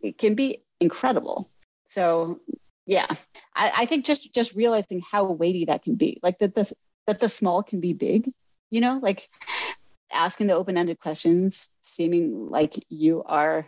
[0.00, 1.50] it can be incredible.
[1.84, 2.40] So
[2.86, 3.06] yeah,
[3.54, 6.72] I, I think just just realizing how weighty that can be, like that this
[7.06, 8.30] that the small can be big,
[8.70, 9.28] you know, like
[10.12, 13.66] asking the open-ended questions, seeming like you are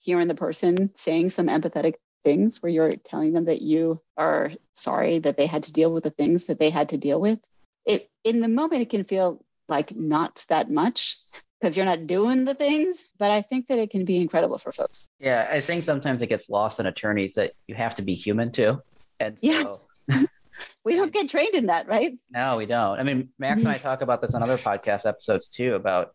[0.00, 1.94] hearing the person saying some empathetic
[2.26, 6.02] things where you're telling them that you are sorry that they had to deal with
[6.02, 7.38] the things that they had to deal with.
[7.84, 11.18] It in the moment it can feel like not that much
[11.60, 14.72] because you're not doing the things but i think that it can be incredible for
[14.72, 15.08] folks.
[15.20, 18.50] Yeah i think sometimes it gets lost in attorneys that you have to be human
[18.50, 18.82] too
[19.20, 20.22] and so yeah.
[20.84, 22.18] we don't get trained in that right?
[22.30, 22.98] No we don't.
[22.98, 26.12] I mean max and i talk about this on other podcast episodes too about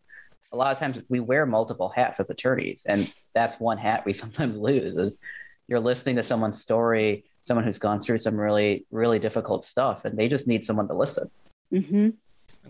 [0.52, 4.12] a lot of times we wear multiple hats as attorneys and that's one hat we
[4.22, 5.20] sometimes lose is
[5.68, 10.18] you're listening to someone's story, someone who's gone through some really, really difficult stuff, and
[10.18, 11.30] they just need someone to listen.
[11.72, 12.10] Mm-hmm.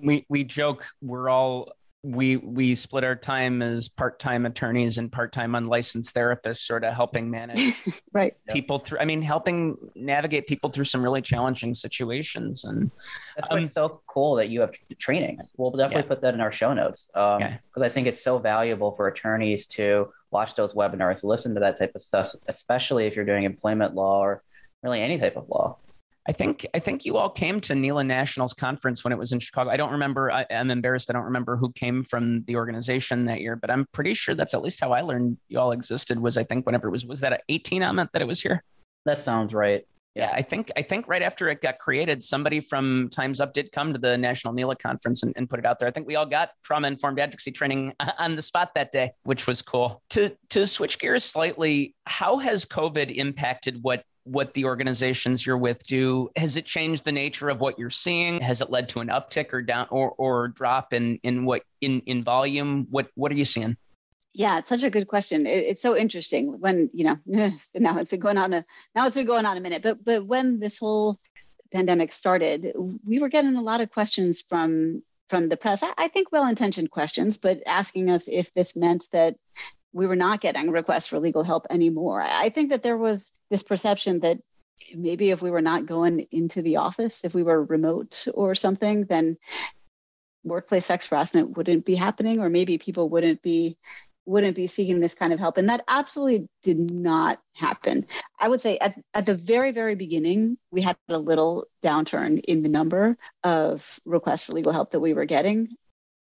[0.06, 1.72] We we joke we're all
[2.04, 7.30] we we split our time as part-time attorneys and part-time unlicensed therapists sort of helping
[7.30, 7.74] manage
[8.12, 12.90] right people through i mean helping navigate people through some really challenging situations and
[13.36, 16.08] that's why um, it's so cool that you have training we'll definitely yeah.
[16.08, 17.84] put that in our show notes because um, yeah.
[17.84, 21.92] i think it's so valuable for attorneys to watch those webinars listen to that type
[21.94, 24.42] of stuff especially if you're doing employment law or
[24.82, 25.76] really any type of law
[26.28, 29.40] I think I think you all came to NELA Nationals conference when it was in
[29.40, 29.70] Chicago.
[29.70, 30.30] I don't remember.
[30.30, 31.10] I, am embarrassed.
[31.10, 34.54] I don't remember who came from the organization that year, but I'm pretty sure that's
[34.54, 36.20] at least how I learned you all existed.
[36.20, 38.62] Was I think whenever it was was that an 18 element that it was here?
[39.04, 39.84] That sounds right.
[40.14, 43.72] Yeah, I think I think right after it got created, somebody from Times Up did
[43.72, 45.88] come to the National NELA conference and, and put it out there.
[45.88, 49.46] I think we all got trauma informed advocacy training on the spot that day, which
[49.46, 50.02] was cool.
[50.10, 55.84] To to switch gears slightly, how has COVID impacted what what the organizations you're with
[55.86, 56.30] do.
[56.36, 58.40] Has it changed the nature of what you're seeing?
[58.40, 62.00] Has it led to an uptick or down or or drop in in what in
[62.06, 62.86] in volume?
[62.90, 63.76] What what are you seeing?
[64.32, 65.46] Yeah it's such a good question.
[65.46, 67.18] It, it's so interesting when you know
[67.74, 69.82] now it's been going on a now it's been going on a minute.
[69.82, 71.18] But but when this whole
[71.72, 72.72] pandemic started
[73.06, 75.82] we were getting a lot of questions from from the press.
[75.82, 79.36] I, I think well-intentioned questions but asking us if this meant that
[79.92, 82.20] we were not getting requests for legal help anymore.
[82.20, 84.38] I think that there was this perception that
[84.94, 89.04] maybe if we were not going into the office, if we were remote or something,
[89.04, 89.36] then
[90.44, 93.76] workplace sex harassment wouldn't be happening, or maybe people wouldn't be
[94.24, 95.58] wouldn't be seeking this kind of help.
[95.58, 98.06] And that absolutely did not happen.
[98.38, 102.62] I would say at, at the very, very beginning, we had a little downturn in
[102.62, 105.70] the number of requests for legal help that we were getting.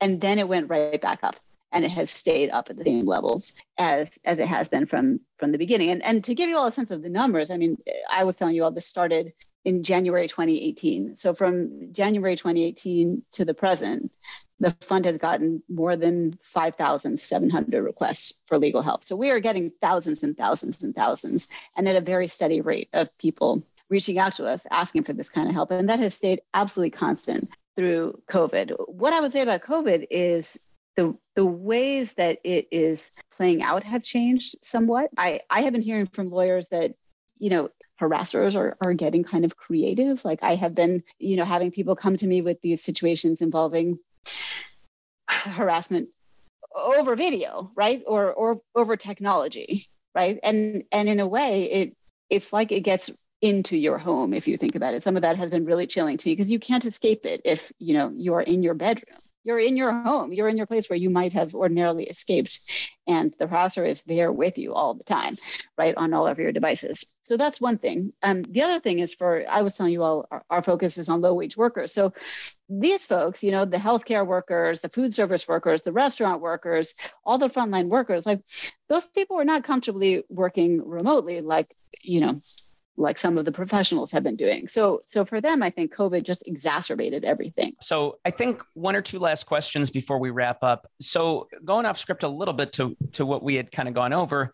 [0.01, 1.38] And then it went right back up
[1.71, 5.19] and it has stayed up at the same levels as as it has been from
[5.38, 5.89] from the beginning.
[5.89, 7.78] And and to give you all a sense of the numbers, I mean,
[8.10, 11.15] I was telling you all this started in January 2018.
[11.15, 14.12] So from January 2018 to the present,
[14.60, 19.04] the fund has gotten more than 5,700 requests for legal help.
[19.04, 22.89] So we are getting thousands and thousands and thousands, and at a very steady rate
[22.93, 25.71] of people reaching out to us asking for this kind of help.
[25.71, 28.73] And that has stayed absolutely constant through COVID.
[28.88, 30.58] What I would say about COVID is
[30.95, 32.99] the the ways that it is
[33.36, 35.10] playing out have changed somewhat.
[35.17, 36.93] I, I have been hearing from lawyers that,
[37.38, 40.23] you know, harassers are, are getting kind of creative.
[40.23, 43.99] Like I have been, you know, having people come to me with these situations involving
[45.29, 46.10] harassment
[46.73, 48.01] over video, right?
[48.08, 50.39] Or or over technology, right?
[50.41, 51.97] And and in a way, it
[52.29, 53.10] it's like it gets
[53.41, 55.03] into your home if you think about it.
[55.03, 57.71] Some of that has been really chilling to me because you can't escape it if
[57.79, 60.34] you know you're in your bedroom you're in your home.
[60.34, 62.60] You're in your place where you might have ordinarily escaped
[63.08, 65.38] and the browser is there with you all the time
[65.77, 67.05] right on all of your devices.
[67.21, 68.12] So that's one thing.
[68.23, 71.08] Um, the other thing is for i was telling you all our, our focus is
[71.08, 71.93] on low wage workers.
[71.93, 72.13] So
[72.67, 77.38] these folks you know the healthcare workers the food service workers the restaurant workers all
[77.38, 78.41] the frontline workers like
[78.89, 81.67] those people are not comfortably working remotely like
[82.01, 82.41] you know
[82.97, 84.67] like some of the professionals have been doing.
[84.67, 87.73] So so for them I think COVID just exacerbated everything.
[87.81, 90.88] So I think one or two last questions before we wrap up.
[91.01, 94.13] So going off script a little bit to to what we had kind of gone
[94.13, 94.53] over,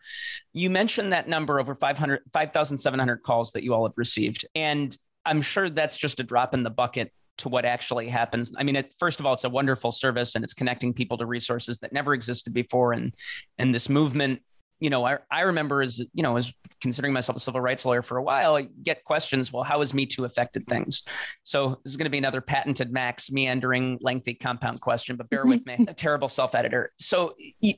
[0.53, 5.41] you mentioned that number over 500 5700 calls that you all have received and I'm
[5.41, 8.51] sure that's just a drop in the bucket to what actually happens.
[8.57, 11.25] I mean, it, first of all, it's a wonderful service and it's connecting people to
[11.25, 12.93] resources that never existed before.
[12.93, 13.13] And
[13.57, 14.41] and this movement
[14.81, 18.01] you know, I, I remember as, you know, as considering myself a civil rights lawyer
[18.01, 21.03] for a while, I get questions, well, how has Me Too affected things?
[21.43, 25.45] So this is going to be another patented max meandering, lengthy compound question, but bear
[25.45, 26.91] with me, a terrible self-editor.
[26.99, 27.35] So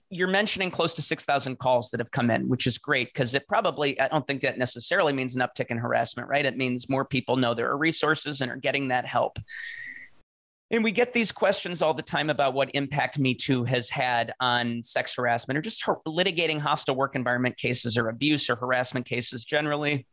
[0.09, 3.45] you're mentioning close to 6,000 calls that have come in, which is great because it
[3.49, 6.45] probably, I don't think that necessarily means an uptick in harassment, right?
[6.45, 9.37] It means more people know there are resources and are getting that help.
[10.71, 14.33] And we get these questions all the time about what impact Me Too has had
[14.39, 19.45] on sex harassment or just litigating hostile work environment cases or abuse or harassment cases
[19.45, 20.07] generally,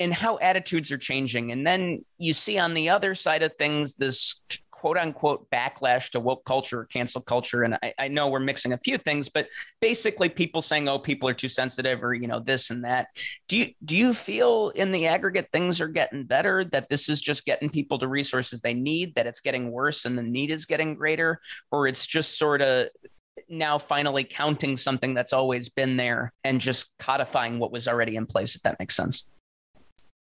[0.00, 1.52] and how attitudes are changing.
[1.52, 4.40] And then you see on the other side of things this
[4.80, 7.62] quote unquote backlash to woke culture or cancel culture.
[7.62, 9.48] And I, I, know we're mixing a few things, but
[9.80, 13.08] basically people saying, oh, people are too sensitive or, you know, this and that.
[13.48, 17.22] Do you do you feel in the aggregate things are getting better, that this is
[17.22, 20.66] just getting people the resources they need, that it's getting worse and the need is
[20.66, 22.88] getting greater, or it's just sort of
[23.48, 28.26] now finally counting something that's always been there and just codifying what was already in
[28.26, 29.30] place, if that makes sense?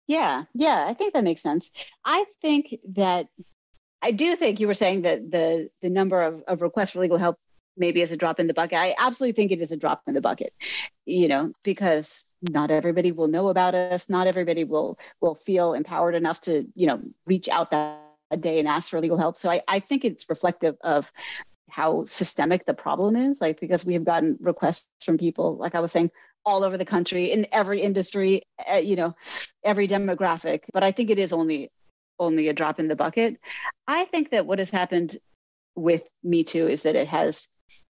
[0.06, 1.70] Yeah, yeah, I think that makes sense.
[2.04, 3.26] I think that
[4.04, 7.16] I do think you were saying that the the number of, of requests for legal
[7.16, 7.38] help
[7.74, 8.78] maybe is a drop in the bucket.
[8.78, 10.52] I absolutely think it is a drop in the bucket,
[11.06, 14.10] you know, because not everybody will know about us.
[14.10, 17.98] Not everybody will will feel empowered enough to, you know, reach out that
[18.40, 19.38] day and ask for legal help.
[19.38, 21.10] So I, I think it's reflective of
[21.70, 23.40] how systemic the problem is.
[23.40, 26.10] Like because we have gotten requests from people, like I was saying,
[26.44, 29.16] all over the country in every industry, uh, you know,
[29.64, 30.64] every demographic.
[30.74, 31.70] But I think it is only
[32.18, 33.38] only a drop in the bucket.
[33.86, 35.16] I think that what has happened
[35.74, 37.46] with Me Too is that it has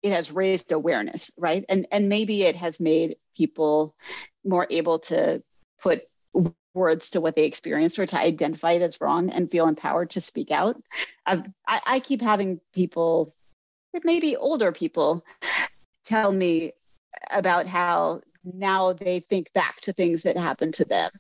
[0.02, 1.66] it has raised awareness, right?
[1.68, 3.96] And and maybe it has made people
[4.44, 5.42] more able to
[5.82, 6.04] put
[6.76, 10.22] words to what they experienced or to identify it as wrong and feel empowered to
[10.22, 10.80] speak out.
[11.26, 13.34] I, I keep having people,
[14.04, 15.26] maybe older people,
[16.06, 16.74] tell me
[17.32, 18.22] about how
[18.54, 21.12] now they think back to things that happened to them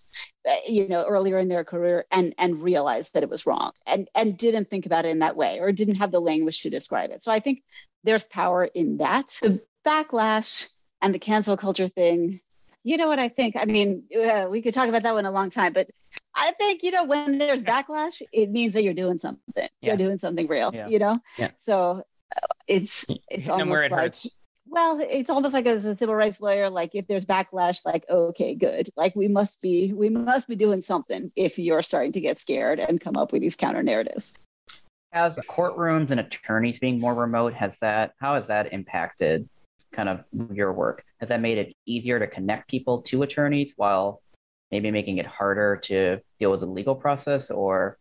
[0.49, 4.07] uh, you know earlier in their career and and realized that it was wrong and
[4.15, 7.11] and didn't think about it in that way or didn't have the language to describe
[7.11, 7.23] it.
[7.23, 7.63] So i think
[8.03, 9.27] there's power in that.
[9.41, 10.67] The backlash
[11.01, 12.41] and the cancel culture thing
[12.83, 13.55] you know what i think?
[13.57, 15.89] I mean uh, we could talk about that one a long time but
[16.35, 19.41] i think you know when there's backlash it means that you're doing something.
[19.55, 19.67] Yeah.
[19.81, 20.87] you're doing something real yeah.
[20.87, 21.19] you know?
[21.37, 21.51] Yeah.
[21.57, 22.03] so
[22.35, 24.29] uh, it's it's almost where it like, hurts
[24.67, 28.55] well it's almost like as a civil rights lawyer like if there's backlash like okay
[28.55, 28.89] good.
[28.95, 32.79] Like we must be we must be doing something if you're starting to get scared
[32.79, 34.37] and come up with these counter narratives.
[35.13, 39.47] As courtrooms and attorneys being more remote has that how has that impacted
[39.91, 41.03] kind of your work?
[41.19, 44.21] Has that made it easier to connect people to attorneys while
[44.71, 47.97] maybe making it harder to deal with the legal process or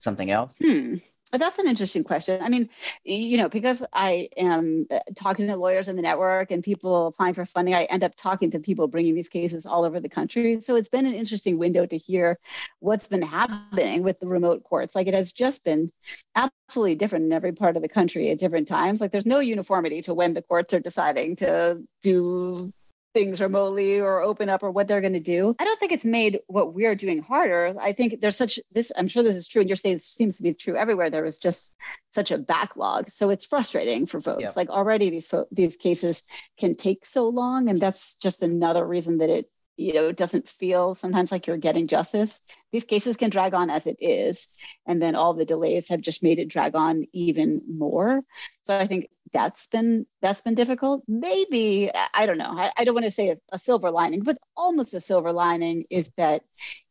[0.00, 0.56] something else?
[0.58, 0.96] Hmm.
[1.38, 2.40] That's an interesting question.
[2.42, 2.68] I mean,
[3.04, 7.34] you know, because I am uh, talking to lawyers in the network and people applying
[7.34, 10.60] for funding, I end up talking to people bringing these cases all over the country.
[10.60, 12.38] So it's been an interesting window to hear
[12.80, 14.94] what's been happening with the remote courts.
[14.94, 15.90] Like it has just been
[16.34, 19.00] absolutely different in every part of the country at different times.
[19.00, 22.72] Like there's no uniformity to when the courts are deciding to do
[23.14, 25.54] things remotely or open up or what they're going to do.
[25.58, 27.74] I don't think it's made what we're doing harder.
[27.80, 30.36] I think there's such this, I'm sure this is true in your state, it seems
[30.36, 31.08] to be true everywhere.
[31.08, 31.74] There was just
[32.08, 33.10] such a backlog.
[33.10, 34.42] So it's frustrating for folks.
[34.42, 34.52] Yeah.
[34.54, 36.24] Like already these fo- these cases
[36.58, 37.68] can take so long.
[37.70, 41.56] And that's just another reason that it you know it doesn't feel sometimes like you're
[41.56, 42.40] getting justice
[42.70, 44.46] these cases can drag on as it is
[44.86, 48.20] and then all the delays have just made it drag on even more
[48.62, 52.94] so i think that's been that's been difficult maybe i don't know i, I don't
[52.94, 56.42] want to say a, a silver lining but almost a silver lining is that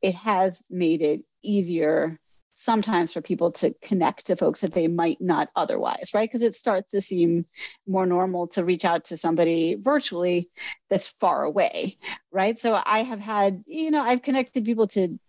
[0.01, 2.19] it has made it easier
[2.53, 6.29] sometimes for people to connect to folks that they might not otherwise, right?
[6.29, 7.45] Because it starts to seem
[7.87, 10.49] more normal to reach out to somebody virtually
[10.89, 11.97] that's far away,
[12.31, 12.59] right?
[12.59, 15.19] So I have had, you know, I've connected people to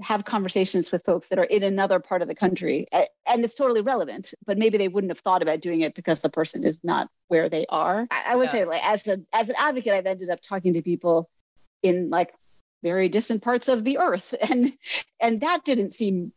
[0.00, 3.80] have conversations with folks that are in another part of the country and it's totally
[3.80, 7.08] relevant but maybe they wouldn't have thought about doing it because the person is not
[7.28, 8.52] where they are i, I would yeah.
[8.52, 11.30] say like as a as an advocate i've ended up talking to people
[11.82, 12.34] in like
[12.82, 14.72] very distant parts of the earth and
[15.20, 16.32] and that didn't seem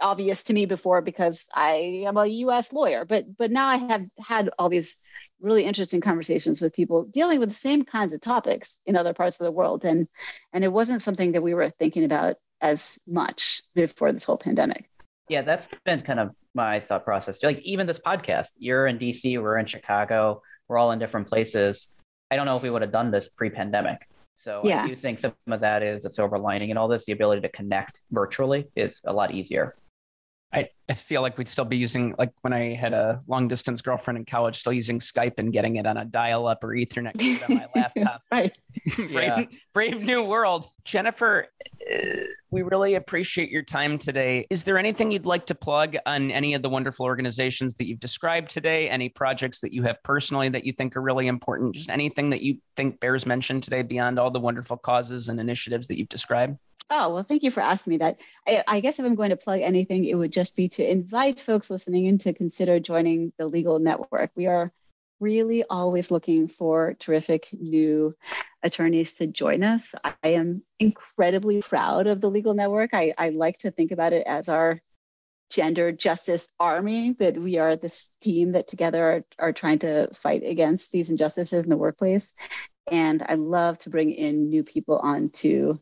[0.00, 4.06] obvious to me before because I am a US lawyer, but but now I have
[4.18, 4.96] had all these
[5.40, 9.40] really interesting conversations with people dealing with the same kinds of topics in other parts
[9.40, 10.08] of the world and
[10.52, 14.90] and it wasn't something that we were thinking about as much before this whole pandemic.
[15.28, 17.42] Yeah, that's been kind of my thought process.
[17.42, 21.88] Like even this podcast, you're in DC, we're in Chicago, we're all in different places.
[22.30, 24.06] I don't know if we would have done this pre-pandemic.
[24.34, 24.84] So yeah.
[24.84, 27.04] I do think some of that is a silver lining and all this.
[27.04, 29.76] The ability to connect virtually is a lot easier.
[30.52, 33.82] I, I feel like we'd still be using like when I had a long distance
[33.82, 37.14] girlfriend in college, still using Skype and getting it on a dial up or Ethernet
[37.48, 38.22] on my laptop.
[38.32, 38.56] right.
[38.96, 39.44] brave, yeah.
[39.72, 40.66] brave new world.
[40.84, 41.46] Jennifer,
[41.92, 41.96] uh,
[42.50, 44.46] we really appreciate your time today.
[44.50, 48.00] Is there anything you'd like to plug on any of the wonderful organizations that you've
[48.00, 48.90] described today?
[48.90, 51.76] Any projects that you have personally that you think are really important?
[51.76, 55.86] Just anything that you think bears mention today beyond all the wonderful causes and initiatives
[55.86, 56.58] that you've described?
[56.92, 58.18] Oh, well, thank you for asking me that.
[58.48, 61.38] I, I, guess if I'm going to plug anything, it would just be to invite
[61.38, 64.32] folks listening in to consider joining the legal network.
[64.34, 64.72] We are
[65.20, 68.16] really always looking for terrific new
[68.64, 69.94] attorneys to join us.
[70.02, 72.90] I am incredibly proud of the legal network.
[72.92, 74.80] I, I like to think about it as our
[75.50, 80.42] gender justice army, that we are this team that together are, are trying to fight
[80.44, 82.32] against these injustices in the workplace.
[82.90, 85.78] And I love to bring in new people onto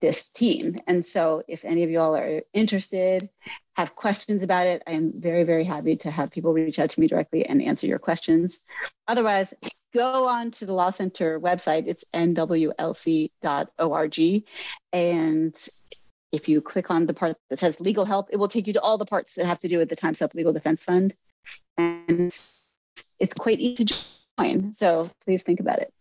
[0.00, 0.76] this team.
[0.86, 3.28] And so, if any of you all are interested,
[3.74, 7.06] have questions about it, I'm very, very happy to have people reach out to me
[7.06, 8.60] directly and answer your questions.
[9.08, 9.52] Otherwise,
[9.92, 11.84] go on to the Law Center website.
[11.86, 13.38] It's nwlc.org.
[14.92, 15.68] And
[16.32, 18.80] if you click on the part that says legal help, it will take you to
[18.80, 21.14] all the parts that have to do with the Time's Up Legal Defense Fund.
[21.78, 22.36] And
[23.18, 24.04] it's quite easy to
[24.38, 24.72] join.
[24.72, 25.92] So please think about it.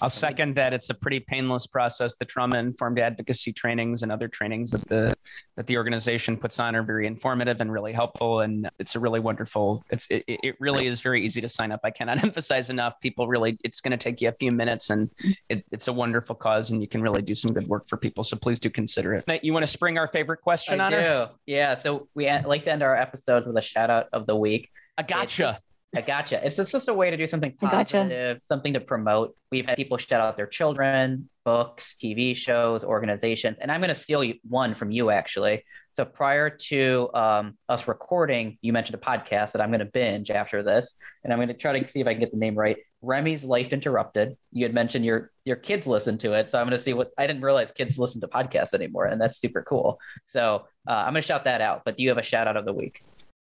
[0.00, 0.72] I'll second that.
[0.72, 2.16] It's a pretty painless process.
[2.16, 5.14] The trauma informed advocacy trainings and other trainings that the
[5.56, 8.40] that the organization puts on are very informative and really helpful.
[8.40, 9.84] And it's a really wonderful.
[9.90, 11.80] It's it, it really is very easy to sign up.
[11.84, 13.00] I cannot emphasize enough.
[13.00, 15.10] People really, it's going to take you a few minutes, and
[15.48, 18.24] it, it's a wonderful cause, and you can really do some good work for people.
[18.24, 19.44] So please do consider it.
[19.44, 20.96] You want to spring our favorite question I on do.
[20.96, 21.30] her?
[21.46, 21.74] Yeah.
[21.76, 24.70] So we like to end our episodes with a shout out of the week.
[24.96, 25.58] I gotcha.
[25.94, 26.44] I gotcha.
[26.44, 28.40] It's just a way to do something positive, gotcha.
[28.42, 29.36] something to promote.
[29.50, 33.94] We've had people shout out their children, books, TV shows, organizations, and I'm going to
[33.94, 35.64] steal one from you actually.
[35.92, 40.28] So prior to um, us recording, you mentioned a podcast that I'm going to binge
[40.28, 42.56] after this, and I'm going to try to see if I can get the name
[42.56, 42.78] right.
[43.00, 44.36] Remy's Life Interrupted.
[44.50, 47.10] You had mentioned your your kids listen to it, so I'm going to see what
[47.16, 50.00] I didn't realize kids listen to podcasts anymore, and that's super cool.
[50.26, 51.82] So uh, I'm going to shout that out.
[51.84, 53.04] But do you have a shout out of the week?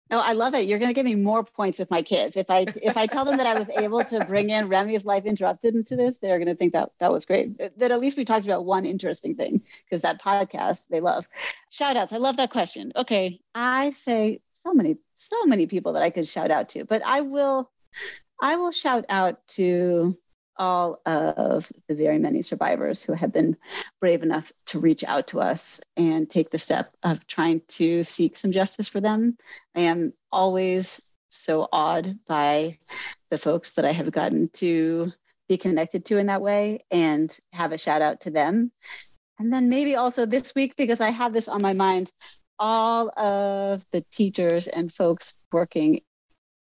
[0.08, 0.66] Oh, I love it.
[0.66, 2.36] You're going to give me more points with my kids.
[2.36, 5.24] If I if I tell them that I was able to bring in Remy's life
[5.24, 7.58] interrupted into this, they're going to think that that was great.
[7.78, 11.26] That at least we talked about one interesting thing because that podcast they love.
[11.70, 12.12] Shout outs.
[12.12, 12.92] I love that question.
[12.94, 17.02] Okay, I say so many so many people that I could shout out to, but
[17.04, 17.68] I will
[18.40, 20.16] I will shout out to
[20.58, 23.56] all of the very many survivors who have been
[24.00, 28.36] brave enough to reach out to us and take the step of trying to seek
[28.36, 29.36] some justice for them.
[29.74, 32.78] I am always so awed by
[33.30, 35.12] the folks that I have gotten to
[35.48, 38.72] be connected to in that way and have a shout out to them.
[39.38, 42.10] And then maybe also this week, because I have this on my mind,
[42.58, 46.00] all of the teachers and folks working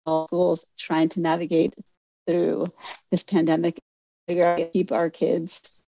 [0.06, 1.74] all schools trying to navigate
[2.30, 2.66] through
[3.10, 3.80] this pandemic,
[4.28, 5.82] figure out to keep our kids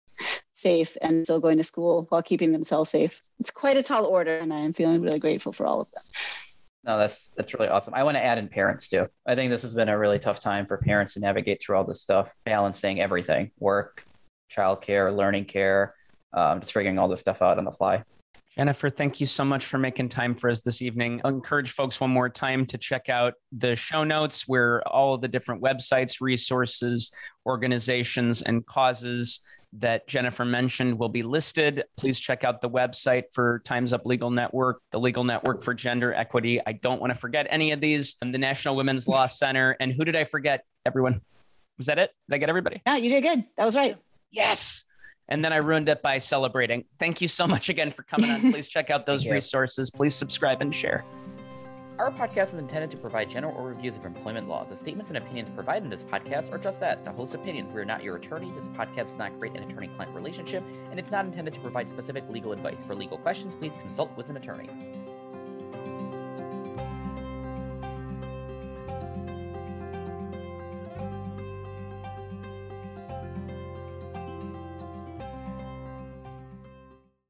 [0.53, 3.23] safe and still going to school while keeping themselves safe.
[3.39, 6.03] It's quite a tall order, and I am feeling really grateful for all of them.
[6.85, 7.95] No, that's that's really awesome.
[7.95, 9.07] I want to add in parents too.
[9.25, 11.85] I think this has been a really tough time for parents to navigate through all
[11.85, 14.05] this stuff, balancing everything: work,
[14.51, 15.95] childcare, learning care,
[16.33, 18.03] um, just figuring all this stuff out on the fly.
[18.57, 21.23] Jennifer, thank you so much for making time for us this evening.
[21.25, 25.23] I'll encourage folks one more time to check out the show notes where all of
[25.23, 27.11] the different websites, resources,
[27.47, 29.41] organizations, and causes
[29.79, 31.85] that Jennifer mentioned will be listed.
[31.97, 36.13] Please check out the website for Time's Up Legal Network, the Legal Network for Gender
[36.13, 36.61] Equity.
[36.67, 38.17] I don't want to forget any of these.
[38.21, 39.79] And the National Women's Law Center.
[39.81, 40.65] And who did I forget?
[40.85, 41.23] Everyone.
[41.79, 42.11] Was that it?
[42.29, 42.83] Did I get everybody?
[42.85, 43.45] No, you did good.
[43.57, 43.97] That was right.
[44.31, 44.85] Yes.
[45.33, 46.85] And then I ruined it by celebrating.
[46.99, 48.41] Thank you so much again for coming on.
[48.53, 49.89] Please check out those resources.
[49.89, 51.07] Please subscribe and share.
[51.99, 54.67] Our podcast is intended to provide general overviews of employment laws.
[54.69, 57.73] The statements and opinions provided in this podcast are just that, the host opinions.
[57.73, 58.55] We are not your attorneys.
[58.57, 62.25] This podcast does not create an attorney-client relationship, and it's not intended to provide specific
[62.29, 62.77] legal advice.
[62.87, 64.69] For legal questions, please consult with an attorney.